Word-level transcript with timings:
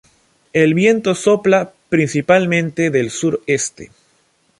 El 0.53 0.73
viento 0.73 1.13
sopla 1.13 1.73
principalmente 1.91 2.89
del 2.89 3.11
sureste. 3.11 3.91